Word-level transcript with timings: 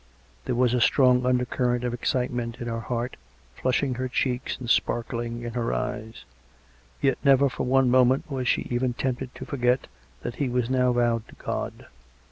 There 0.45 0.55
was 0.55 0.73
a 0.73 0.81
strong 0.81 1.27
undercurrent 1.27 1.83
of 1.83 1.93
excitement 1.93 2.57
in 2.59 2.67
her 2.67 2.79
heart, 2.79 3.17
flushing 3.53 3.93
her 3.93 4.07
checks 4.07 4.57
and 4.57 4.67
sparkling 4.67 5.43
in 5.43 5.53
her 5.53 5.71
eyes; 5.75 6.25
yet 7.03 7.19
never 7.23 7.49
for 7.49 7.67
one 7.67 7.91
moment 7.91 8.27
was 8.31 8.47
she 8.47 8.63
even 8.71 8.95
tempted 8.95 9.35
to 9.35 9.45
forget 9.45 9.85
that 10.23 10.37
he 10.37 10.49
was 10.49 10.71
now 10.71 10.91
vowed 10.91 11.27
to 11.27 11.35
God. 11.35 11.85